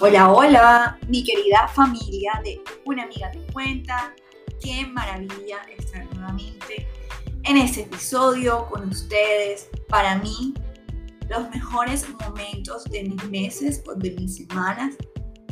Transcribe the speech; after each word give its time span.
Hola, 0.00 0.30
hola, 0.30 0.98
mi 1.08 1.24
querida 1.24 1.66
familia 1.66 2.40
de 2.44 2.62
Una 2.84 3.02
amiga 3.02 3.32
te 3.32 3.40
cuenta. 3.52 4.14
Qué 4.62 4.86
maravilla 4.86 5.58
estar 5.76 6.06
nuevamente 6.14 6.86
en 7.42 7.56
este 7.56 7.80
episodio 7.80 8.68
con 8.68 8.90
ustedes. 8.90 9.68
Para 9.88 10.14
mí, 10.14 10.54
los 11.28 11.50
mejores 11.50 12.06
momentos 12.10 12.84
de 12.84 13.02
mis 13.02 13.24
meses 13.28 13.82
o 13.88 13.96
de 13.96 14.12
mis 14.12 14.36
semanas 14.36 14.94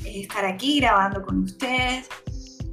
es 0.04 0.28
estar 0.28 0.45
aquí 0.45 0.78
grabando 0.78 1.22
con 1.22 1.42
ustedes. 1.42 2.08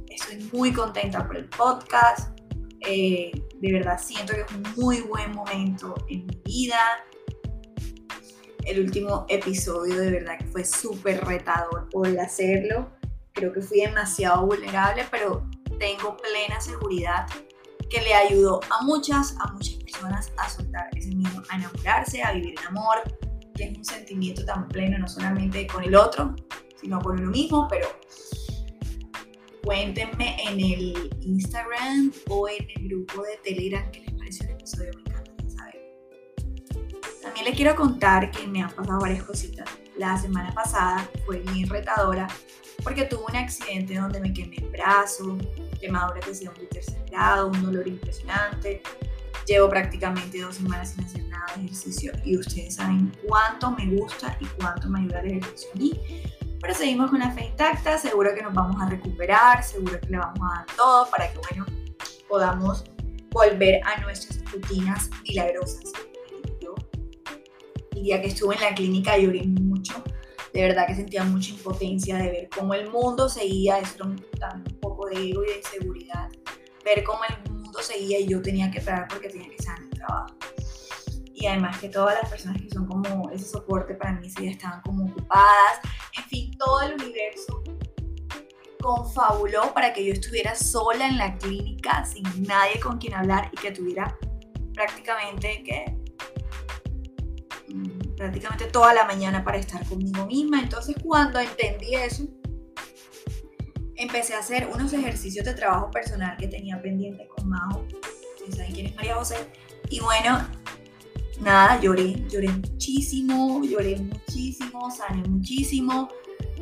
Estoy 0.08 0.48
muy 0.52 0.72
contenta 0.72 1.26
por 1.26 1.38
el 1.38 1.48
podcast. 1.48 2.38
Eh, 2.86 3.32
de 3.60 3.72
verdad 3.72 4.00
siento 4.00 4.32
que 4.32 4.42
es 4.42 4.52
un 4.52 4.62
muy 4.76 5.00
buen 5.00 5.32
momento 5.32 5.96
en 6.08 6.24
mi 6.26 6.40
vida 6.44 6.78
el 8.66 8.80
último 8.80 9.26
episodio 9.28 10.00
de 10.00 10.10
verdad 10.10 10.38
que 10.38 10.46
fue 10.46 10.64
súper 10.64 11.24
retador 11.24 11.88
poder 11.90 12.20
hacerlo. 12.20 12.90
Creo 13.32 13.52
que 13.52 13.60
fui 13.60 13.80
demasiado 13.80 14.46
vulnerable, 14.46 15.04
pero 15.10 15.48
tengo 15.78 16.16
plena 16.16 16.60
seguridad 16.60 17.26
que 17.90 18.00
le 18.00 18.14
ayudó 18.14 18.60
a 18.70 18.82
muchas, 18.84 19.36
a 19.40 19.52
muchas 19.52 19.74
personas 19.74 20.32
a 20.36 20.48
soltar 20.48 20.88
ese 20.96 21.14
miedo, 21.14 21.42
a 21.50 21.56
enamorarse, 21.56 22.22
a 22.22 22.32
vivir 22.32 22.54
en 22.58 22.66
amor, 22.66 23.02
que 23.54 23.64
es 23.64 23.78
un 23.78 23.84
sentimiento 23.84 24.44
tan 24.44 24.68
pleno 24.68 24.98
no 24.98 25.08
solamente 25.08 25.66
con 25.66 25.84
el 25.84 25.94
otro, 25.94 26.34
sino 26.80 27.00
con 27.00 27.20
uno 27.20 27.30
mismo, 27.30 27.68
pero 27.68 27.88
cuéntenme 29.62 30.36
en 30.42 30.60
el 30.60 31.10
Instagram 31.20 32.12
o 32.28 32.48
en 32.48 32.66
el 32.76 32.88
grupo 32.88 33.22
de 33.22 33.36
Telegram 33.42 33.90
qué 33.90 34.00
les 34.00 34.12
pareció 34.14 34.46
el 34.46 34.52
episodio 34.52 35.03
también 37.34 37.50
les 37.50 37.56
quiero 37.56 37.74
contar 37.74 38.30
que 38.30 38.46
me 38.46 38.62
han 38.62 38.70
pasado 38.70 39.00
varias 39.00 39.24
cositas. 39.24 39.68
La 39.96 40.16
semana 40.16 40.54
pasada 40.54 41.10
fue 41.26 41.40
bien 41.40 41.68
retadora 41.68 42.28
porque 42.84 43.06
tuve 43.06 43.24
un 43.28 43.34
accidente 43.34 43.96
donde 43.96 44.20
me 44.20 44.32
quemé 44.32 44.54
el 44.58 44.68
brazo, 44.68 45.36
quemadura 45.80 46.20
que 46.20 46.32
se 46.32 46.44
de 46.44 46.66
tercer 46.70 47.04
grado, 47.10 47.48
un 47.48 47.60
dolor 47.60 47.88
impresionante. 47.88 48.82
Llevo 49.48 49.68
prácticamente 49.68 50.40
dos 50.40 50.54
semanas 50.54 50.92
sin 50.92 51.04
hacer 51.04 51.24
nada 51.24 51.44
de 51.56 51.64
ejercicio 51.64 52.12
y 52.24 52.38
ustedes 52.38 52.76
saben 52.76 53.12
cuánto 53.26 53.72
me 53.72 53.86
gusta 53.86 54.36
y 54.38 54.46
cuánto 54.46 54.88
me 54.88 55.00
ayuda 55.00 55.18
el 55.22 55.32
ejercicio 55.32 55.70
a 55.74 55.78
mí. 55.78 56.00
Pero 56.60 56.72
seguimos 56.72 57.10
con 57.10 57.18
la 57.18 57.32
fe 57.32 57.46
intacta, 57.46 57.98
seguro 57.98 58.32
que 58.32 58.42
nos 58.42 58.54
vamos 58.54 58.80
a 58.80 58.88
recuperar, 58.88 59.64
seguro 59.64 59.98
que 59.98 60.06
le 60.08 60.18
vamos 60.18 60.38
a 60.40 60.58
dar 60.58 60.66
todo 60.76 61.10
para 61.10 61.32
que, 61.32 61.38
bueno, 61.50 61.66
podamos 62.28 62.84
volver 63.30 63.80
a 63.84 64.00
nuestras 64.02 64.40
rutinas 64.52 65.10
milagrosas 65.24 65.92
día 68.02 68.20
que 68.20 68.28
estuve 68.28 68.54
en 68.56 68.60
la 68.60 68.74
clínica 68.74 69.16
lloré 69.16 69.44
mucho. 69.44 70.02
De 70.52 70.62
verdad 70.62 70.86
que 70.86 70.94
sentía 70.94 71.24
mucha 71.24 71.50
impotencia 71.50 72.16
de 72.16 72.30
ver 72.30 72.48
cómo 72.54 72.74
el 72.74 72.90
mundo 72.90 73.28
seguía, 73.28 73.78
eso 73.78 73.96
era 73.96 74.04
un, 74.06 74.64
poco 74.80 75.06
de 75.08 75.30
ego 75.30 75.42
y 75.44 75.48
de 75.48 75.56
inseguridad, 75.58 76.28
ver 76.84 77.02
cómo 77.02 77.20
el 77.28 77.52
mundo 77.52 77.80
seguía 77.82 78.20
y 78.20 78.28
yo 78.28 78.40
tenía 78.40 78.70
que 78.70 78.80
parar 78.80 79.08
porque 79.08 79.28
tenía 79.28 79.48
que 79.48 79.56
estar 79.56 79.78
en 79.78 79.84
el 79.84 79.90
trabajo. 79.90 80.36
Y 81.34 81.46
además 81.46 81.78
que 81.80 81.88
todas 81.88 82.14
las 82.22 82.30
personas 82.30 82.62
que 82.62 82.70
son 82.70 82.86
como 82.86 83.30
ese 83.30 83.46
soporte 83.46 83.94
para 83.94 84.12
mí 84.12 84.28
ya 84.28 84.50
estaban 84.50 84.80
como 84.82 85.06
ocupadas. 85.06 85.80
En 86.16 86.24
fin, 86.24 86.56
todo 86.56 86.82
el 86.82 86.94
universo 86.94 87.64
confabuló 88.80 89.72
para 89.74 89.92
que 89.92 90.04
yo 90.04 90.12
estuviera 90.12 90.54
sola 90.54 91.08
en 91.08 91.18
la 91.18 91.36
clínica, 91.38 92.04
sin 92.04 92.22
nadie 92.42 92.78
con 92.78 92.98
quien 92.98 93.14
hablar 93.14 93.50
y 93.52 93.56
que 93.56 93.72
tuviera 93.72 94.16
prácticamente 94.74 95.62
que 95.64 96.03
prácticamente 98.16 98.66
toda 98.66 98.94
la 98.94 99.04
mañana 99.04 99.44
para 99.44 99.58
estar 99.58 99.84
conmigo 99.86 100.26
misma. 100.26 100.60
Entonces 100.60 100.96
cuando 101.02 101.38
entendí 101.38 101.94
eso, 101.94 102.24
empecé 103.96 104.34
a 104.34 104.38
hacer 104.38 104.68
unos 104.72 104.92
ejercicios 104.92 105.44
de 105.44 105.54
trabajo 105.54 105.90
personal 105.90 106.36
que 106.36 106.48
tenía 106.48 106.80
pendiente 106.80 107.26
con 107.28 107.48
Majo. 107.48 107.86
¿Saben 108.50 108.72
quién 108.72 108.86
es 108.86 108.96
María 108.96 109.14
José? 109.14 109.36
Y 109.88 110.00
bueno, 110.00 110.46
nada, 111.40 111.80
lloré, 111.80 112.14
lloré 112.28 112.48
muchísimo, 112.48 113.62
lloré 113.64 113.96
muchísimo, 113.96 114.90
sané 114.90 115.26
muchísimo. 115.28 116.08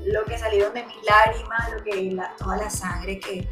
Lo 0.05 0.25
que 0.25 0.39
salieron 0.39 0.75
de 0.75 0.85
mis 0.85 0.97
lágrimas, 1.05 1.73
lo 1.77 1.85
que 1.85 2.17
toda 2.39 2.57
la 2.57 2.71
sangre 2.71 3.21
que, 3.21 3.49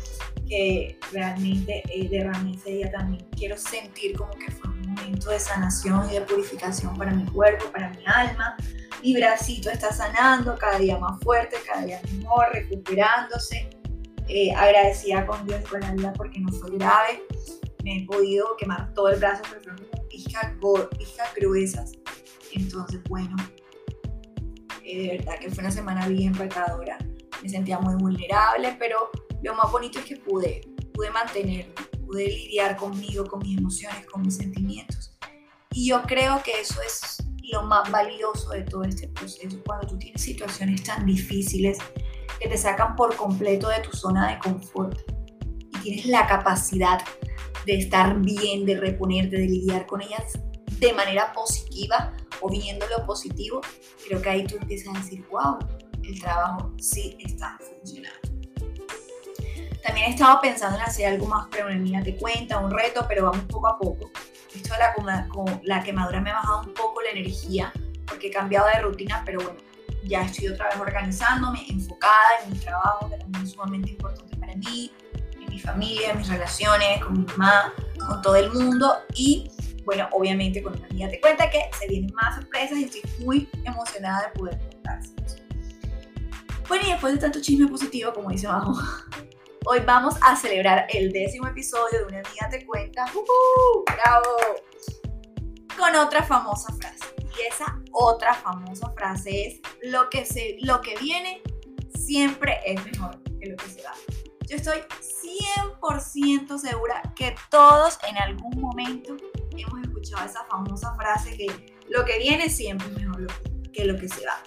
que 0.49 0.99
realmente 1.13 1.83
eh, 1.93 2.09
derramé 2.09 2.55
ese 2.55 2.71
día 2.71 2.91
también. 2.91 3.25
Quiero 3.37 3.57
sentir 3.57 4.17
como 4.17 4.33
que 4.33 4.51
fue 4.51 4.70
momento 4.91 5.31
de 5.31 5.41
sanación 5.41 6.09
y 6.11 6.15
de 6.15 6.21
purificación 6.23 6.97
para 6.97 7.13
mi 7.13 7.25
cuerpo, 7.27 7.67
para 7.73 7.91
mi 7.91 8.05
alma. 8.07 8.57
Mi 9.03 9.15
bracito 9.15 9.71
está 9.71 9.93
sanando, 9.93 10.57
cada 10.59 10.79
día 10.79 10.99
más 10.99 11.19
fuerte, 11.21 11.57
cada 11.67 11.85
día 11.85 12.01
mejor, 12.17 12.47
recuperándose. 12.53 13.71
Eh, 14.29 14.53
agradecida 14.55 15.27
con 15.27 15.45
Dios 15.45 15.61
y 15.61 15.65
con 15.65 15.81
la 15.81 15.93
vida 15.93 16.13
porque 16.13 16.39
no 16.41 16.53
fue 16.53 16.71
grave. 16.77 17.25
Me 17.83 17.99
he 17.99 18.07
podido 18.07 18.57
quemar 18.57 18.93
todo 18.95 19.09
el 19.09 19.19
brazo, 19.19 19.43
pero 19.49 19.63
fueron 19.63 20.09
pijas, 20.09 21.35
gruesas. 21.35 21.93
Entonces, 22.53 23.01
bueno, 23.09 23.37
eh, 24.85 25.03
de 25.03 25.17
verdad 25.19 25.39
que 25.41 25.51
fue 25.51 25.63
una 25.65 25.71
semana 25.71 26.07
bien 26.07 26.35
retadora. 26.35 26.99
Me 27.43 27.49
sentía 27.49 27.79
muy 27.79 27.95
vulnerable, 27.95 28.77
pero 28.79 29.11
lo 29.43 29.55
más 29.55 29.73
bonito 29.73 29.99
es 29.99 30.05
que 30.05 30.17
pude, 30.17 30.61
pude 30.93 31.11
mantenerme 31.11 31.90
pude 32.11 32.27
lidiar 32.27 32.77
conmigo, 32.77 33.25
con 33.25 33.39
mis 33.41 33.57
emociones, 33.57 34.05
con 34.07 34.23
mis 34.23 34.37
sentimientos. 34.37 35.17
Y 35.71 35.89
yo 35.89 36.03
creo 36.03 36.43
que 36.43 36.61
eso 36.61 36.81
es 36.83 37.23
lo 37.53 37.63
más 37.63 37.91
valioso 37.91 38.51
de 38.51 38.63
todo 38.63 38.83
este 38.83 39.09
proceso, 39.09 39.57
cuando 39.65 39.87
tú 39.87 39.99
tienes 39.99 40.21
situaciones 40.21 40.83
tan 40.83 41.07
difíciles 41.07 41.79
que 42.41 42.49
te 42.49 42.59
sacan 42.59 42.97
por 42.97 43.15
completo 43.17 43.69
de 43.69 43.81
tu 43.81 43.97
zona 43.97 44.31
de 44.31 44.39
confort 44.41 44.99
y 45.73 45.79
tienes 45.79 46.07
la 46.07 46.27
capacidad 46.27 47.01
de 47.67 47.75
estar 47.79 48.19
bien, 48.21 48.65
de 48.67 48.77
reponerte, 48.77 49.37
de 49.37 49.47
lidiar 49.47 49.87
con 49.87 50.03
ellas 50.03 50.39
de 50.79 50.93
manera 50.93 51.33
positiva 51.33 52.13
o 52.41 52.49
viendo 52.49 52.87
lo 52.89 53.05
positivo, 53.07 53.61
creo 54.07 54.21
que 54.21 54.31
ahí 54.31 54.47
tú 54.47 54.57
empiezas 54.57 54.97
a 54.97 54.99
decir, 54.99 55.25
wow, 55.31 55.59
el 56.03 56.21
trabajo 56.21 56.73
sí 56.79 57.17
está 57.21 57.59
funcionando. 57.61 58.30
También 59.83 60.09
he 60.09 60.11
estado 60.11 60.41
pensando 60.41 60.77
en 60.77 60.83
hacer 60.83 61.07
algo 61.07 61.27
más 61.27 61.49
mía 61.79 62.03
te 62.03 62.17
cuenta, 62.17 62.59
un 62.59 62.71
reto, 62.71 63.07
pero 63.09 63.31
vamos 63.31 63.45
poco 63.47 63.69
a 63.69 63.79
poco. 63.79 64.11
Esto 64.55 64.75
de 64.75 64.81
la, 64.81 65.27
la 65.63 65.83
quemadura 65.83 66.21
me 66.21 66.31
ha 66.31 66.35
bajado 66.35 66.63
un 66.63 66.75
poco 66.75 67.01
la 67.03 67.11
energía 67.11 67.73
porque 68.07 68.27
he 68.27 68.31
cambiado 68.31 68.67
de 68.67 68.83
rutina, 68.83 69.23
pero 69.25 69.41
bueno, 69.41 69.59
ya 70.05 70.23
estoy 70.23 70.49
otra 70.49 70.67
vez 70.67 70.77
organizándome, 70.79 71.65
enfocada 71.69 72.45
en 72.45 72.53
mi 72.53 72.59
trabajo, 72.59 73.09
que 73.09 73.17
también 73.17 73.45
es 73.45 73.53
sumamente 73.53 73.91
importante 73.91 74.37
para 74.37 74.55
mí, 74.57 74.93
en 75.41 75.49
mi 75.49 75.59
familia, 75.59 76.11
en 76.11 76.19
mis 76.19 76.29
relaciones, 76.29 77.03
con 77.03 77.13
mi 77.13 77.27
mamá, 77.27 77.73
con 77.99 78.21
todo 78.21 78.37
el 78.37 78.51
mundo 78.53 78.93
y 79.15 79.51
bueno, 79.85 80.09
obviamente 80.13 80.63
con 80.63 80.77
una 80.77 80.87
amiga 80.87 81.09
te 81.09 81.21
cuenta 81.21 81.51
que 81.51 81.63
se 81.79 81.89
vienen 81.89 82.15
más 82.15 82.37
sorpresas 82.37 82.79
y 82.79 82.85
estoy 82.85 83.03
muy 83.25 83.49
emocionada 83.65 84.29
de 84.29 84.39
poder 84.39 84.59
contárselos. 84.59 85.37
Bueno, 86.69 86.85
y 86.87 86.91
después 86.93 87.15
de 87.15 87.19
tanto 87.19 87.41
chisme 87.41 87.67
positivo, 87.67 88.13
como 88.13 88.31
dice 88.31 88.47
abajo, 88.47 88.75
Hoy 89.73 89.79
vamos 89.87 90.17
a 90.21 90.35
celebrar 90.35 90.89
el 90.89 91.13
décimo 91.13 91.47
episodio 91.47 92.01
de 92.01 92.05
Una 92.07 92.19
amiga 92.19 92.49
te 92.51 92.67
cuenta. 92.67 93.05
¡Uh! 93.15 93.85
¡Bravo! 93.85 94.27
Con 95.79 95.95
otra 95.95 96.25
famosa 96.25 96.75
frase. 96.75 97.15
Y 97.39 97.47
esa 97.47 97.81
otra 97.93 98.35
famosa 98.35 98.93
frase 98.97 99.47
es, 99.47 99.61
lo 99.83 100.11
que, 100.11 100.27
se, 100.27 100.57
lo 100.63 100.81
que 100.81 100.97
viene 100.97 101.41
siempre 101.95 102.59
es 102.67 102.85
mejor 102.85 103.23
que 103.23 103.49
lo 103.49 103.57
que 103.57 103.67
se 103.69 103.81
va. 103.85 103.93
Yo 104.49 104.57
estoy 104.57 104.81
100% 105.81 106.59
segura 106.59 107.01
que 107.15 107.37
todos 107.49 107.97
en 108.09 108.19
algún 108.19 108.61
momento 108.61 109.17
hemos 109.57 109.83
escuchado 109.83 110.27
esa 110.27 110.45
famosa 110.47 110.97
frase 110.97 111.37
que 111.37 111.77
lo 111.89 112.05
que 112.05 112.19
viene 112.19 112.51
siempre 112.51 112.89
es 112.89 112.95
mejor 112.95 113.29
que 113.73 113.85
lo 113.85 113.97
que 113.97 114.09
se 114.09 114.27
va. 114.27 114.43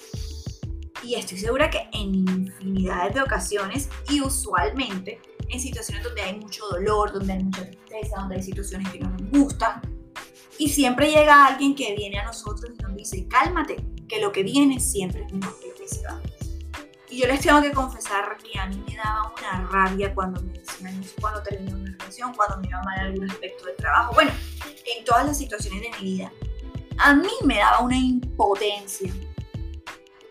Y 1.04 1.16
estoy 1.16 1.38
segura 1.38 1.70
que 1.70 1.90
en 1.92 2.16
infinidades 2.16 3.16
de 3.16 3.22
ocasiones 3.22 3.90
y 4.10 4.22
usualmente 4.22 5.20
en 5.50 5.60
situaciones 5.60 6.04
donde 6.04 6.22
hay 6.22 6.40
mucho 6.40 6.66
dolor, 6.68 7.12
donde 7.12 7.34
hay 7.34 7.44
mucha 7.44 7.66
tristeza, 7.66 8.16
donde 8.20 8.36
hay 8.36 8.44
situaciones 8.44 8.90
que 8.90 9.00
no 9.00 9.10
nos 9.10 9.30
gustan. 9.30 9.82
Y 10.58 10.70
siempre 10.70 11.12
llega 11.12 11.48
alguien 11.48 11.76
que 11.76 11.94
viene 11.96 12.20
a 12.20 12.26
nosotros 12.26 12.72
y 12.78 12.82
nos 12.82 12.96
dice, 12.96 13.28
cálmate, 13.28 13.84
que 14.08 14.22
lo 14.22 14.32
que 14.32 14.44
viene 14.44 14.80
siempre 14.80 15.26
es 15.26 15.34
mejor 15.34 15.60
que 15.60 15.68
lo 15.68 15.76
que 15.76 15.88
se 15.88 16.06
va. 16.06 16.22
Y 17.10 17.20
yo 17.20 17.28
les 17.28 17.42
tengo 17.42 17.62
que 17.62 17.72
confesar 17.72 18.38
que 18.38 18.58
a 18.58 18.68
mí 18.68 18.82
me 18.88 18.96
daba 18.96 19.34
una 19.38 19.68
rabia 19.68 20.16
cuando 20.16 20.42
me 20.42 20.54
decían 20.54 21.00
eso, 21.04 21.16
cuando 21.20 21.44
terminé 21.44 21.76
una 21.76 21.92
relación, 21.92 22.34
cuando 22.34 22.58
me 22.58 22.68
iba 22.70 22.82
mal 22.84 23.00
algún 23.00 23.30
aspecto 23.30 23.66
del 23.66 23.76
trabajo. 23.76 24.14
Bueno, 24.14 24.32
en 24.98 25.04
todas 25.04 25.26
las 25.26 25.38
situaciones 25.38 25.82
de 25.82 25.90
mi 26.00 26.14
vida. 26.14 26.32
A 26.98 27.14
mí 27.14 27.30
me 27.44 27.58
daba 27.58 27.82
una 27.82 27.98
impotencia 27.98 29.12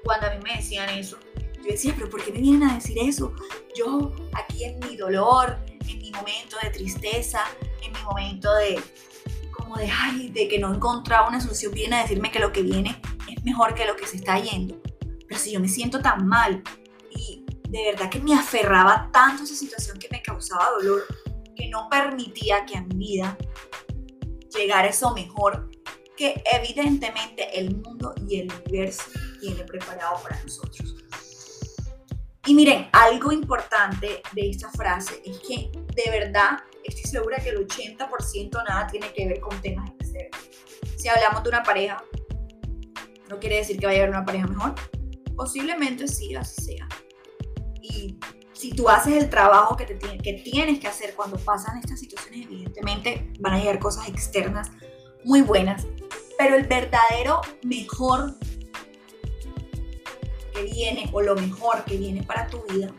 cuando 0.05 0.27
a 0.27 0.31
mí 0.31 0.39
me 0.43 0.57
decían 0.57 0.89
eso, 0.91 1.19
yo 1.57 1.71
decía, 1.71 1.95
pero 1.97 2.11
¿por 2.11 2.25
qué 2.25 2.33
me 2.33 2.41
vienen 2.41 2.69
a 2.69 2.75
decir 2.75 2.99
eso? 2.99 3.35
Yo 3.77 4.13
aquí 4.33 4.65
en 4.65 4.81
mi 4.81 4.97
dolor, 4.97 5.59
en 5.89 5.99
mi 5.99 6.11
momento 6.11 6.57
de 6.63 6.71
tristeza, 6.71 7.41
en 7.83 7.93
mi 7.93 8.03
momento 8.03 8.53
de 8.57 8.81
como 9.53 9.77
de, 9.77 9.89
ay, 9.91 10.31
de 10.31 10.49
que 10.49 10.59
no 10.59 10.75
encontraba 10.75 11.29
una 11.29 11.41
solución, 11.41 11.73
vienen 11.73 12.01
a 12.01 12.03
decirme 12.03 12.33
que 12.33 12.41
lo 12.41 12.53
que 12.53 12.63
viene 12.63 13.01
es 13.31 13.43
mejor 13.45 13.75
que 13.75 13.87
lo 13.87 13.97
que 13.97 14.07
se 14.07 14.17
está 14.17 14.39
yendo. 14.39 14.81
Pero 15.29 15.41
si 15.41 15.53
yo 15.53 15.61
me 15.61 15.69
siento 15.69 16.01
tan 16.01 16.27
mal 16.27 16.63
y 17.11 17.45
de 17.69 17.93
verdad 17.93 18.11
que 18.11 18.19
me 18.19 18.35
aferraba 18.35 19.09
tanto 19.13 19.43
a 19.43 19.45
esa 19.45 19.55
situación 19.55 19.99
que 19.99 20.09
me 20.11 20.21
causaba 20.21 20.69
dolor, 20.79 21.05
que 21.55 21.69
no 21.69 21.89
permitía 21.89 22.67
que 22.67 22.77
a 22.77 22.83
mi 22.83 22.97
vida 22.97 23.39
llegara 24.55 24.89
eso 24.89 25.15
mejor 25.15 25.71
que 26.17 26.43
evidentemente 26.53 27.59
el 27.59 27.77
mundo 27.77 28.15
y 28.29 28.41
el 28.41 28.53
universo 28.53 29.05
tiene 29.43 29.65
preparado 29.65 30.23
para 30.23 30.41
nosotros. 30.41 30.95
Y 32.47 32.55
miren, 32.55 32.89
algo 32.93 33.33
importante 33.33 34.23
de 34.33 34.51
esta 34.51 34.71
frase 34.71 35.21
es 35.25 35.39
que 35.41 35.71
de 35.95 36.11
verdad 36.11 36.59
estoy 36.85 37.11
segura 37.11 37.39
que 37.39 37.51
el 37.51 37.67
80% 37.67 38.65
nada 38.69 38.87
tiene 38.87 39.13
que 39.13 39.29
ver 39.29 39.41
con 39.41 39.61
temas 39.61 39.91
externos. 39.91 40.41
Si 40.97 41.09
hablamos 41.09 41.43
de 41.43 41.49
una 41.49 41.63
pareja, 41.63 42.03
no 43.29 43.39
quiere 43.39 43.57
decir 43.57 43.79
que 43.79 43.87
vaya 43.87 44.01
a 44.01 44.03
haber 44.03 44.17
una 44.17 44.25
pareja 44.25 44.47
mejor. 44.47 44.75
Posiblemente 45.37 46.07
sí, 46.07 46.35
así 46.35 46.63
sea. 46.63 46.89
Y 47.81 48.19
si 48.53 48.73
tú 48.73 48.89
haces 48.89 49.23
el 49.23 49.29
trabajo 49.29 49.77
que, 49.77 49.87
te, 49.87 50.19
que 50.19 50.33
tienes 50.45 50.79
que 50.79 50.87
hacer 50.87 51.15
cuando 51.15 51.37
pasan 51.39 51.79
estas 51.79 51.99
situaciones, 51.99 52.47
evidentemente 52.47 53.33
van 53.41 53.55
a 53.55 53.59
llegar 53.59 53.79
cosas 53.81 54.09
externas 54.09 54.71
muy 55.25 55.43
buenas. 55.43 55.87
Pero 56.39 56.57
el 56.57 56.67
verdadero 56.67 57.41
mejor 57.65 58.35
que 60.53 60.63
viene 60.63 61.09
o 61.13 61.21
lo 61.21 61.35
mejor 61.35 61.85
que 61.85 61.97
viene 61.97 62.23
para 62.23 62.47
tu 62.47 62.63
vida 62.65 62.93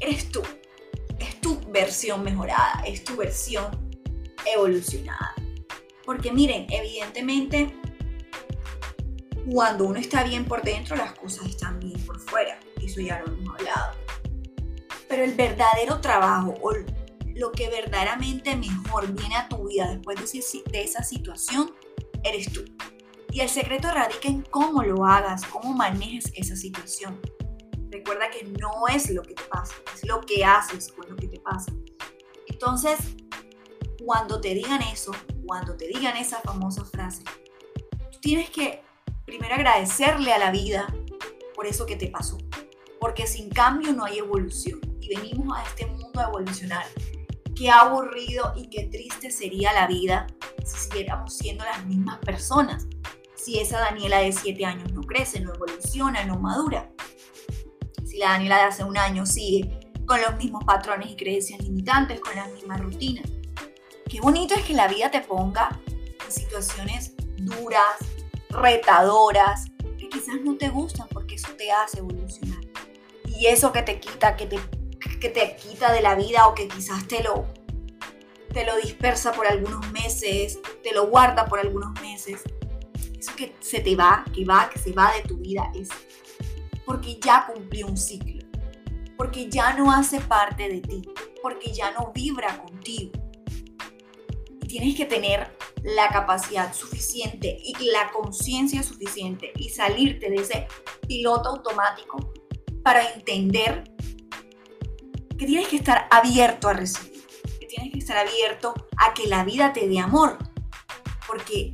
eres 0.00 0.30
tú. 0.30 0.42
Es 1.18 1.40
tu 1.40 1.60
versión 1.70 2.22
mejorada, 2.22 2.82
es 2.86 3.04
tu 3.04 3.16
versión 3.16 3.66
evolucionada. 4.54 5.34
Porque 6.04 6.32
miren, 6.32 6.66
evidentemente, 6.70 7.74
cuando 9.50 9.84
uno 9.84 9.98
está 9.98 10.22
bien 10.24 10.44
por 10.44 10.62
dentro, 10.62 10.96
las 10.96 11.12
cosas 11.14 11.46
están 11.46 11.80
bien 11.80 11.98
por 12.04 12.20
fuera. 12.20 12.58
Eso 12.82 13.00
ya 13.00 13.20
lo 13.20 13.32
hemos 13.32 13.58
hablado. 13.58 13.96
Pero 15.08 15.24
el 15.24 15.34
verdadero 15.34 16.00
trabajo 16.00 16.54
o 16.62 16.72
lo 17.34 17.52
que 17.52 17.68
verdaderamente 17.68 18.56
mejor 18.56 19.12
viene 19.12 19.36
a 19.36 19.48
tu 19.48 19.68
vida 19.68 19.90
después 19.90 20.18
de 20.32 20.82
esa 20.82 21.02
situación, 21.02 21.72
eres 22.24 22.52
tú. 22.52 22.64
Y 23.36 23.42
el 23.42 23.50
secreto 23.50 23.92
radica 23.92 24.28
en 24.28 24.40
cómo 24.40 24.82
lo 24.82 25.04
hagas, 25.04 25.44
cómo 25.44 25.74
manejes 25.74 26.32
esa 26.36 26.56
situación. 26.56 27.20
Recuerda 27.90 28.30
que 28.30 28.44
no 28.44 28.88
es 28.88 29.10
lo 29.10 29.20
que 29.20 29.34
te 29.34 29.42
pasa, 29.42 29.74
es 29.94 30.08
lo 30.08 30.22
que 30.22 30.42
haces 30.42 30.90
con 30.90 31.10
lo 31.10 31.16
que 31.16 31.28
te 31.28 31.38
pasa. 31.40 31.70
Entonces, 32.46 32.96
cuando 34.02 34.40
te 34.40 34.54
digan 34.54 34.80
eso, 34.80 35.12
cuando 35.44 35.76
te 35.76 35.86
digan 35.86 36.16
esa 36.16 36.40
famosa 36.40 36.86
frase, 36.86 37.24
tienes 38.22 38.48
que 38.48 38.82
primero 39.26 39.54
agradecerle 39.54 40.32
a 40.32 40.38
la 40.38 40.50
vida 40.50 40.86
por 41.54 41.66
eso 41.66 41.84
que 41.84 41.96
te 41.96 42.06
pasó. 42.06 42.38
Porque 42.98 43.26
sin 43.26 43.50
cambio 43.50 43.92
no 43.92 44.06
hay 44.06 44.16
evolución. 44.16 44.80
Y 44.98 45.14
venimos 45.14 45.58
a 45.58 45.62
este 45.62 45.84
mundo 45.84 46.20
a 46.20 46.28
evolucionar. 46.28 46.86
Qué 47.54 47.68
aburrido 47.68 48.54
y 48.56 48.70
qué 48.70 48.84
triste 48.84 49.30
sería 49.30 49.74
la 49.74 49.86
vida 49.86 50.26
si 50.64 50.78
siguiéramos 50.78 51.36
siendo 51.36 51.64
las 51.64 51.84
mismas 51.84 52.18
personas 52.20 52.88
si 53.46 53.60
esa 53.60 53.78
Daniela 53.78 54.18
de 54.18 54.32
7 54.32 54.64
años 54.64 54.92
no 54.92 55.02
crece, 55.02 55.38
no 55.38 55.54
evoluciona, 55.54 56.24
no 56.24 56.36
madura. 56.36 56.90
Si 58.04 58.18
la 58.18 58.30
Daniela 58.30 58.56
de 58.56 58.62
hace 58.64 58.82
un 58.82 58.98
año 58.98 59.24
sigue 59.24 59.78
con 60.04 60.20
los 60.20 60.34
mismos 60.36 60.64
patrones 60.64 61.12
y 61.12 61.16
creencias 61.16 61.60
limitantes, 61.60 62.18
con 62.18 62.34
las 62.34 62.50
mismas 62.50 62.80
rutinas. 62.80 63.24
Qué 64.10 64.20
bonito 64.20 64.56
es 64.56 64.64
que 64.64 64.74
la 64.74 64.88
vida 64.88 65.12
te 65.12 65.20
ponga 65.20 65.80
en 65.86 66.32
situaciones 66.32 67.12
duras, 67.36 67.96
retadoras, 68.50 69.66
que 69.96 70.08
quizás 70.08 70.40
no 70.42 70.56
te 70.56 70.68
gustan 70.68 71.06
porque 71.12 71.36
eso 71.36 71.52
te 71.56 71.70
hace 71.70 72.00
evolucionar. 72.00 72.58
Y 73.26 73.46
eso 73.46 73.70
que 73.70 73.82
te 73.82 74.00
quita, 74.00 74.34
que 74.34 74.46
te, 74.46 74.58
que 75.20 75.28
te 75.28 75.54
quita 75.54 75.92
de 75.92 76.00
la 76.00 76.16
vida 76.16 76.48
o 76.48 76.54
que 76.56 76.66
quizás 76.66 77.06
te 77.06 77.22
lo, 77.22 77.46
te 78.52 78.66
lo 78.66 78.74
dispersa 78.78 79.30
por 79.30 79.46
algunos 79.46 79.88
meses, 79.92 80.58
te 80.82 80.92
lo 80.92 81.06
guarda 81.06 81.46
por 81.46 81.60
algunos 81.60 81.92
meses, 82.00 82.42
que 83.30 83.54
se 83.60 83.80
te 83.80 83.96
va, 83.96 84.24
que 84.34 84.44
va, 84.44 84.70
que 84.70 84.78
se 84.78 84.92
va 84.92 85.12
de 85.12 85.22
tu 85.22 85.36
vida 85.38 85.70
es 85.74 85.88
porque 86.84 87.18
ya 87.20 87.46
cumplió 87.52 87.86
un 87.86 87.96
ciclo, 87.96 88.46
porque 89.16 89.50
ya 89.50 89.74
no 89.74 89.90
hace 89.92 90.20
parte 90.20 90.68
de 90.68 90.80
ti, 90.80 91.02
porque 91.42 91.72
ya 91.72 91.90
no 91.90 92.12
vibra 92.14 92.56
contigo. 92.58 93.10
Y 94.62 94.68
tienes 94.68 94.96
que 94.96 95.04
tener 95.04 95.56
la 95.82 96.08
capacidad 96.08 96.72
suficiente 96.72 97.58
y 97.62 97.74
la 97.90 98.10
conciencia 98.12 98.82
suficiente 98.82 99.52
y 99.56 99.68
salirte 99.68 100.30
de 100.30 100.36
ese 100.36 100.66
piloto 101.06 101.50
automático 101.50 102.32
para 102.82 103.12
entender 103.12 103.84
que 105.36 105.46
tienes 105.46 105.68
que 105.68 105.76
estar 105.76 106.08
abierto 106.10 106.68
a 106.68 106.72
recibir, 106.72 107.26
que 107.60 107.66
tienes 107.66 107.92
que 107.92 107.98
estar 107.98 108.16
abierto 108.16 108.74
a 108.96 109.12
que 109.12 109.26
la 109.26 109.44
vida 109.44 109.72
te 109.72 109.88
dé 109.88 109.98
amor, 109.98 110.38
porque 111.26 111.72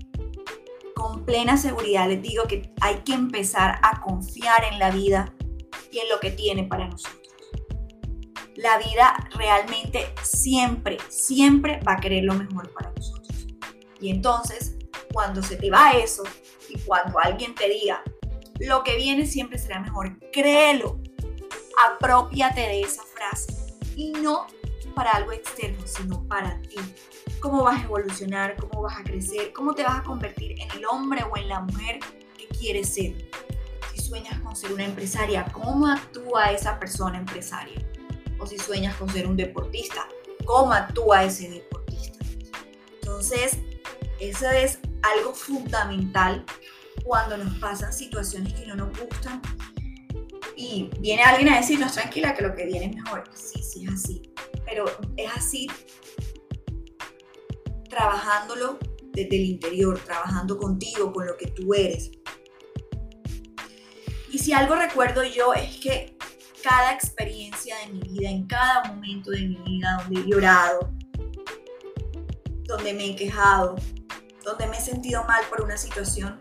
con 1.02 1.24
plena 1.24 1.56
seguridad 1.56 2.08
les 2.08 2.22
digo 2.22 2.44
que 2.44 2.72
hay 2.80 2.98
que 2.98 3.12
empezar 3.12 3.80
a 3.82 4.00
confiar 4.02 4.62
en 4.70 4.78
la 4.78 4.92
vida 4.92 5.34
y 5.90 5.98
en 5.98 6.08
lo 6.08 6.20
que 6.20 6.30
tiene 6.30 6.62
para 6.62 6.86
nosotros. 6.86 7.28
La 8.54 8.78
vida 8.78 9.28
realmente 9.34 10.14
siempre, 10.22 10.98
siempre 11.08 11.80
va 11.80 11.94
a 11.94 11.96
querer 11.96 12.22
lo 12.22 12.34
mejor 12.34 12.72
para 12.72 12.92
nosotros. 12.92 13.48
Y 14.00 14.10
entonces, 14.10 14.76
cuando 15.12 15.42
se 15.42 15.56
te 15.56 15.70
va 15.72 15.90
eso 15.90 16.22
y 16.68 16.78
cuando 16.78 17.18
alguien 17.18 17.52
te 17.56 17.68
diga, 17.68 18.00
lo 18.60 18.84
que 18.84 18.94
viene 18.94 19.26
siempre 19.26 19.58
será 19.58 19.80
mejor, 19.80 20.20
créelo, 20.32 21.00
apropiate 21.84 22.60
de 22.60 22.82
esa 22.82 23.02
frase 23.02 23.74
y 23.96 24.12
no 24.12 24.46
para 24.94 25.10
algo 25.10 25.32
externo, 25.32 25.84
sino 25.84 26.28
para 26.28 26.60
ti, 26.62 26.76
cómo 27.42 27.64
vas 27.64 27.80
a 27.80 27.84
evolucionar, 27.84 28.56
cómo 28.56 28.82
vas 28.82 28.98
a 28.98 29.02
crecer, 29.02 29.52
cómo 29.52 29.74
te 29.74 29.82
vas 29.82 29.98
a 29.98 30.02
convertir 30.04 30.52
en 30.52 30.70
el 30.70 30.86
hombre 30.86 31.24
o 31.30 31.36
en 31.36 31.48
la 31.48 31.60
mujer 31.60 31.98
que 32.38 32.46
quieres 32.46 32.94
ser. 32.94 33.28
Si 33.92 34.00
sueñas 34.00 34.40
con 34.40 34.54
ser 34.54 34.72
una 34.72 34.84
empresaria, 34.84 35.44
¿cómo 35.52 35.88
actúa 35.88 36.52
esa 36.52 36.78
persona 36.78 37.18
empresaria? 37.18 37.84
O 38.38 38.46
si 38.46 38.58
sueñas 38.58 38.94
con 38.96 39.10
ser 39.10 39.26
un 39.26 39.36
deportista, 39.36 40.06
¿cómo 40.44 40.72
actúa 40.72 41.24
ese 41.24 41.50
deportista? 41.50 42.24
Entonces, 43.00 43.58
eso 44.20 44.48
es 44.48 44.78
algo 45.02 45.34
fundamental 45.34 46.44
cuando 47.04 47.36
nos 47.36 47.58
pasan 47.58 47.92
situaciones 47.92 48.54
que 48.54 48.66
no 48.66 48.76
nos 48.76 48.96
gustan 48.96 49.42
y 50.56 50.90
viene 51.00 51.24
alguien 51.24 51.52
a 51.52 51.56
decirnos, 51.56 51.92
tranquila, 51.92 52.34
que 52.34 52.42
lo 52.42 52.54
que 52.54 52.66
viene 52.66 52.86
es 52.86 52.94
mejor. 52.94 53.24
Sí, 53.34 53.60
sí, 53.64 53.84
es 53.84 53.94
así. 53.94 54.22
Pero 54.64 54.84
es 55.16 55.30
así 55.36 55.66
trabajándolo 57.92 58.78
desde 59.12 59.36
el 59.36 59.44
interior, 59.44 59.98
trabajando 60.00 60.56
contigo, 60.56 61.12
con 61.12 61.26
lo 61.26 61.36
que 61.36 61.48
tú 61.48 61.74
eres. 61.74 62.10
Y 64.30 64.38
si 64.38 64.54
algo 64.54 64.74
recuerdo 64.74 65.22
yo 65.24 65.52
es 65.52 65.76
que 65.76 66.16
cada 66.62 66.92
experiencia 66.94 67.76
de 67.84 67.92
mi 67.92 68.00
vida, 68.00 68.30
en 68.30 68.46
cada 68.46 68.84
momento 68.84 69.30
de 69.30 69.42
mi 69.42 69.56
vida 69.56 69.98
donde 70.02 70.20
he 70.20 70.24
llorado, 70.26 70.90
donde 72.64 72.94
me 72.94 73.10
he 73.10 73.16
quejado, 73.16 73.76
donde 74.42 74.66
me 74.68 74.78
he 74.78 74.80
sentido 74.80 75.24
mal 75.24 75.44
por 75.50 75.60
una 75.60 75.76
situación, 75.76 76.38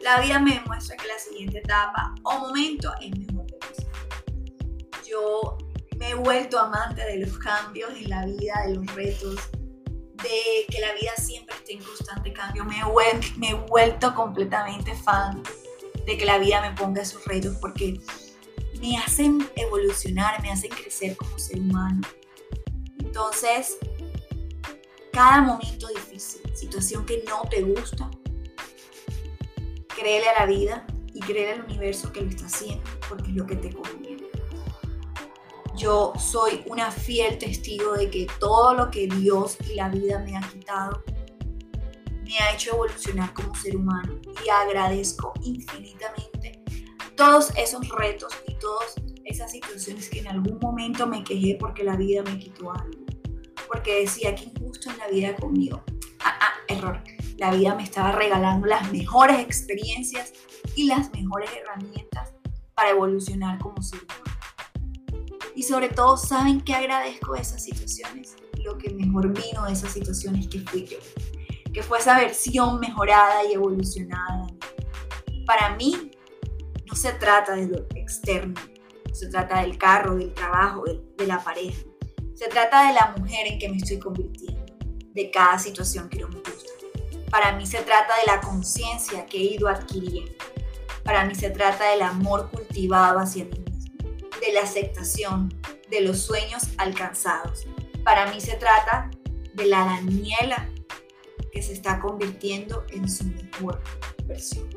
la 0.00 0.20
vida 0.20 0.38
me 0.38 0.54
demuestra 0.54 0.96
que 0.96 1.08
la 1.08 1.18
siguiente 1.18 1.58
etapa 1.58 2.14
o 2.22 2.38
momento 2.38 2.92
es 3.00 3.18
mejor 3.18 3.46
que 3.46 5.10
Yo 5.10 5.58
me 5.98 6.10
he 6.10 6.14
vuelto 6.14 6.60
amante 6.60 7.02
de 7.02 7.26
los 7.26 7.36
cambios 7.38 7.90
en 7.96 8.08
la 8.08 8.24
vida, 8.24 8.62
de 8.66 8.74
los 8.74 8.94
retos, 8.94 9.40
que 10.68 10.80
la 10.80 10.92
vida 10.94 11.12
siempre 11.16 11.54
esté 11.56 11.74
en 11.74 11.82
constante 11.82 12.32
cambio. 12.32 12.64
Me 12.64 12.76
he, 12.78 13.38
me 13.38 13.50
he 13.50 13.54
vuelto 13.54 14.14
completamente 14.14 14.94
fan 14.94 15.42
de 16.06 16.16
que 16.16 16.24
la 16.24 16.38
vida 16.38 16.60
me 16.60 16.76
ponga 16.76 17.02
esos 17.02 17.24
retos 17.24 17.56
porque 17.60 18.00
me 18.80 18.96
hacen 18.98 19.48
evolucionar, 19.56 20.40
me 20.42 20.50
hacen 20.50 20.70
crecer 20.70 21.16
como 21.16 21.38
ser 21.38 21.60
humano. 21.60 22.00
Entonces, 22.98 23.78
cada 25.12 25.40
momento 25.40 25.88
difícil, 25.88 26.42
situación 26.54 27.06
que 27.06 27.24
no 27.26 27.42
te 27.48 27.62
gusta, 27.62 28.10
créele 29.88 30.28
a 30.28 30.40
la 30.40 30.46
vida 30.46 30.86
y 31.14 31.20
créele 31.20 31.52
al 31.52 31.62
universo 31.62 32.12
que 32.12 32.20
lo 32.20 32.28
está 32.28 32.46
haciendo 32.46 32.84
porque 33.08 33.30
es 33.30 33.36
lo 33.36 33.46
que 33.46 33.56
te 33.56 33.74
conviene. 33.74 34.25
Yo 35.76 36.14
soy 36.18 36.64
una 36.66 36.90
fiel 36.90 37.36
testigo 37.36 37.92
de 37.92 38.08
que 38.08 38.26
todo 38.40 38.72
lo 38.72 38.90
que 38.90 39.06
Dios 39.06 39.58
y 39.70 39.74
la 39.74 39.90
vida 39.90 40.18
me 40.20 40.36
ha 40.36 40.40
quitado 40.40 41.02
me 42.24 42.38
ha 42.38 42.54
hecho 42.54 42.70
evolucionar 42.70 43.32
como 43.34 43.54
ser 43.54 43.76
humano 43.76 44.18
y 44.44 44.48
agradezco 44.48 45.32
infinitamente 45.42 46.60
todos 47.14 47.50
esos 47.56 47.88
retos 47.90 48.32
y 48.48 48.54
todas 48.54 48.94
esas 49.24 49.52
situaciones 49.52 50.08
que 50.08 50.20
en 50.20 50.28
algún 50.28 50.58
momento 50.60 51.06
me 51.06 51.22
quejé 51.22 51.56
porque 51.58 51.84
la 51.84 51.96
vida 51.96 52.22
me 52.22 52.38
quitó 52.38 52.72
algo, 52.72 53.04
porque 53.68 54.00
decía 54.00 54.34
que 54.34 54.44
injusto 54.44 54.90
en 54.90 54.98
la 54.98 55.08
vida 55.08 55.36
conmigo. 55.36 55.82
Ah, 56.20 56.38
ah, 56.40 56.52
error. 56.68 57.02
la 57.36 57.52
vida 57.52 57.74
me 57.74 57.82
estaba 57.84 58.12
regalando 58.12 58.66
las 58.66 58.90
mejores 58.90 59.38
experiencias 59.40 60.32
y 60.74 60.84
las 60.84 61.12
mejores 61.12 61.50
herramientas 61.52 62.34
para 62.74 62.90
evolucionar 62.90 63.58
como 63.58 63.80
ser 63.82 64.00
humano. 64.02 64.35
Y 65.56 65.62
sobre 65.62 65.88
todo, 65.88 66.18
¿saben 66.18 66.60
qué 66.60 66.74
agradezco 66.74 67.32
de 67.32 67.40
esas 67.40 67.64
situaciones? 67.64 68.36
Lo 68.62 68.76
que 68.76 68.90
mejor 68.90 69.32
vino 69.32 69.64
de 69.64 69.72
esas 69.72 69.90
situaciones 69.90 70.48
que 70.48 70.60
fui 70.60 70.84
yo, 70.84 70.98
que 71.72 71.82
fue 71.82 71.98
esa 71.98 72.18
versión 72.18 72.78
mejorada 72.78 73.42
y 73.44 73.54
evolucionada. 73.54 74.46
Para 75.46 75.74
mí, 75.76 76.10
no 76.84 76.94
se 76.94 77.12
trata 77.12 77.54
de 77.54 77.68
lo 77.68 77.86
externo, 77.94 78.54
no 79.08 79.14
se 79.14 79.28
trata 79.28 79.62
del 79.62 79.78
carro, 79.78 80.16
del 80.16 80.34
trabajo, 80.34 80.84
de, 80.84 81.26
la 81.26 81.42
pareja. 81.42 81.80
Se 82.34 82.48
trata 82.48 82.88
de 82.88 82.92
la 82.92 83.14
mujer 83.16 83.46
en 83.46 83.58
que 83.58 83.70
me 83.70 83.78
estoy 83.78 83.98
convirtiendo, 83.98 84.62
de 85.14 85.30
cada 85.30 85.58
situación 85.58 86.10
que 86.10 86.18
no 86.18 86.28
me 86.28 86.36
gusta 86.36 86.76
para 87.30 87.52
mí 87.56 87.66
se 87.66 87.82
trata 87.82 88.14
de 88.18 88.26
la 88.32 88.40
conciencia 88.40 89.26
que 89.26 89.36
he 89.36 89.54
ido 89.54 89.68
adquiriendo. 89.68 90.32
Para 91.04 91.24
mí 91.24 91.34
se 91.34 91.50
trata 91.50 91.90
del 91.90 92.02
amor 92.02 92.50
cultivado 92.50 93.18
hacia 93.18 93.44
mí 93.44 93.65
de 94.46 94.52
la 94.52 94.62
aceptación, 94.62 95.52
de 95.90 96.00
los 96.00 96.20
sueños 96.20 96.62
alcanzados. 96.78 97.66
Para 98.04 98.30
mí 98.32 98.40
se 98.40 98.56
trata 98.56 99.10
de 99.54 99.66
la 99.66 99.84
Daniela 99.84 100.68
que 101.52 101.62
se 101.62 101.72
está 101.72 101.98
convirtiendo 101.98 102.84
en 102.90 103.08
su 103.08 103.24
mejor 103.24 103.82
versión. 104.24 104.68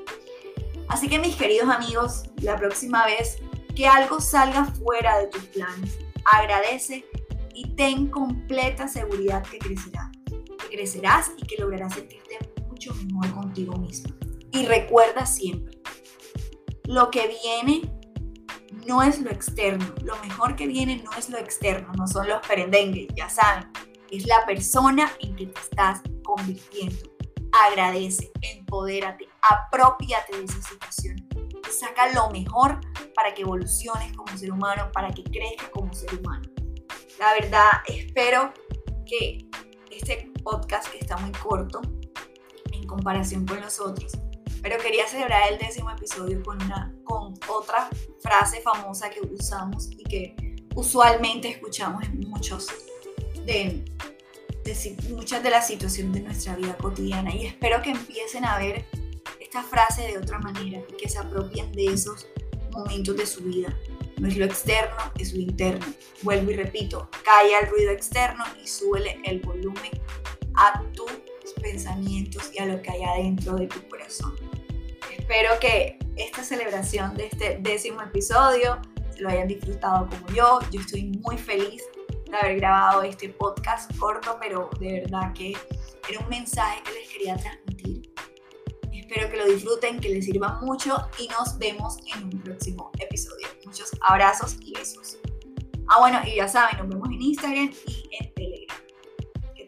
Así 0.88 1.08
que 1.08 1.20
mis 1.20 1.36
queridos 1.36 1.70
amigos, 1.70 2.24
la 2.42 2.58
próxima 2.58 3.06
vez 3.06 3.38
que 3.76 3.88
algo 3.88 4.20
salga 4.20 4.66
fuera 4.66 5.20
de 5.20 5.28
tus 5.28 5.44
planes, 5.46 5.98
agradece 6.26 7.06
y 7.54 7.76
ten 7.76 8.08
completa 8.08 8.88
seguridad 8.88 9.44
que 9.44 9.60
crecerá. 9.60 10.12
Que 10.26 10.76
crecerás 10.78 11.32
y 11.38 11.46
que 11.46 11.58
lograrás 11.58 11.94
sentirte 11.94 12.40
mucho 12.68 12.94
mejor 12.96 13.32
contigo 13.34 13.78
mismo. 13.78 14.16
Y 14.52 14.66
recuerda 14.66 15.28
siempre, 15.28 15.80
lo 16.86 17.12
que 17.12 17.28
viene 17.28 17.99
no 18.90 19.04
es 19.04 19.22
lo 19.22 19.30
externo, 19.30 19.86
lo 20.04 20.18
mejor 20.24 20.56
que 20.56 20.66
viene 20.66 21.00
no 21.04 21.12
es 21.16 21.30
lo 21.30 21.38
externo, 21.38 21.92
no 21.96 22.08
son 22.08 22.28
los 22.28 22.46
perendengues, 22.48 23.08
ya 23.16 23.30
saben, 23.30 23.72
es 24.10 24.26
la 24.26 24.44
persona 24.48 25.12
en 25.20 25.36
que 25.36 25.46
te 25.46 25.60
estás 25.62 26.02
convirtiendo. 26.24 26.98
Agradece, 27.68 28.32
empodérate, 28.42 29.30
apropiate 29.48 30.36
de 30.36 30.44
esa 30.44 30.60
situación. 30.64 31.18
Saca 31.70 32.12
lo 32.14 32.32
mejor 32.32 32.80
para 33.14 33.32
que 33.36 33.44
evoluciones 33.44 34.12
como 34.18 34.36
ser 34.36 34.52
humano, 34.52 34.90
para 34.92 35.12
que 35.12 35.24
crezcas 35.24 35.70
como 35.70 35.94
ser 35.94 36.12
humano. 36.16 36.50
La 37.20 37.34
verdad, 37.40 37.70
espero 37.86 38.52
que 39.06 39.46
este 39.92 40.32
podcast 40.44 40.88
que 40.90 40.98
está 40.98 41.16
muy 41.18 41.32
corto 41.34 41.82
comparación 42.90 43.46
con 43.46 43.62
los 43.62 43.80
otros. 43.80 44.12
Pero 44.62 44.78
quería 44.78 45.08
celebrar 45.08 45.52
el 45.52 45.58
décimo 45.58 45.90
episodio 45.92 46.42
con, 46.44 46.62
una, 46.64 46.94
con 47.04 47.34
otra 47.48 47.90
frase 48.22 48.62
famosa 48.62 49.10
que 49.10 49.22
usamos 49.22 49.90
y 49.92 50.04
que 50.04 50.36
usualmente 50.76 51.50
escuchamos 51.50 52.04
en 52.04 52.20
muchos 52.30 52.68
de, 53.46 53.84
de, 54.64 54.98
muchas 55.10 55.42
de 55.44 55.50
las 55.50 55.68
situaciones 55.68 56.14
de 56.14 56.22
nuestra 56.22 56.56
vida 56.56 56.76
cotidiana. 56.78 57.34
Y 57.34 57.46
espero 57.46 57.82
que 57.82 57.92
empiecen 57.92 58.46
a 58.46 58.58
ver 58.58 58.86
esta 59.40 59.64
frase 59.64 60.04
de 60.04 60.18
otra 60.18 60.40
manera 60.40 60.82
que 60.98 61.10
se 61.10 61.18
apropien 61.18 61.72
de 61.72 61.86
esos 61.88 62.28
momentos 62.72 63.16
de 63.18 63.26
su 63.26 63.44
vida. 63.44 63.76
No 64.18 64.28
es 64.28 64.38
lo 64.38 64.46
externo, 64.46 64.98
es 65.18 65.34
lo 65.34 65.40
interno. 65.40 65.86
Vuelvo 66.24 66.52
y 66.52 66.56
repito, 66.56 67.10
calla 67.24 67.60
el 67.60 67.70
ruido 67.70 67.92
externo 67.92 68.44
y 68.62 68.68
súbele 68.68 69.20
el 69.24 69.40
volumen 69.40 69.92
a 70.56 70.84
tu 70.94 71.06
pensamientos 71.60 72.52
y 72.54 72.60
a 72.60 72.66
lo 72.66 72.82
que 72.82 72.92
hay 72.92 73.04
adentro 73.04 73.56
de 73.56 73.68
tu 73.68 73.88
corazón. 73.88 74.34
Espero 75.18 75.50
que 75.60 75.98
esta 76.16 76.44
celebración 76.44 77.16
de 77.16 77.28
este 77.28 77.60
décimo 77.62 78.02
episodio 78.02 78.80
se 79.14 79.22
lo 79.22 79.30
hayan 79.30 79.48
disfrutado 79.48 80.08
como 80.10 80.28
yo. 80.36 80.60
Yo 80.72 80.82
estoy 80.82 81.06
muy 81.24 81.38
feliz 81.38 81.84
de 82.30 82.38
haber 82.38 82.58
grabado 82.58 83.04
este 83.04 83.30
podcast 83.30 83.96
corto, 83.98 84.38
pero 84.40 84.70
de 84.80 85.02
verdad 85.02 85.34
que 85.34 85.56
era 86.10 86.20
un 86.20 86.30
mensaje 86.30 86.82
que 86.84 86.92
les 86.92 87.10
quería 87.10 87.38
transmitir. 87.38 88.12
Espero 88.92 89.30
que 89.32 89.38
lo 89.38 89.46
disfruten, 89.46 90.00
que 90.00 90.10
les 90.10 90.26
sirva 90.26 90.60
mucho 90.62 91.10
y 91.18 91.28
nos 91.30 91.58
vemos 91.58 91.98
en 92.16 92.26
un 92.26 92.42
próximo 92.42 92.92
episodio. 93.00 93.48
Muchos 93.66 93.92
abrazos 94.02 94.58
y 94.62 94.74
besos. 94.76 95.18
Ah, 95.88 96.00
bueno, 96.00 96.22
y 96.26 96.36
ya 96.36 96.48
saben, 96.48 96.78
nos 96.78 96.90
vemos 96.90 97.10
en 97.10 97.22
Instagram 97.22 97.72
y 97.88 98.10
en 98.20 98.29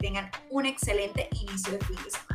tengan 0.01 0.29
un 0.49 0.65
excelente 0.65 1.29
inicio 1.31 1.73
de 1.73 1.85
fin 1.85 1.95
de 2.03 2.11
semana. 2.11 2.30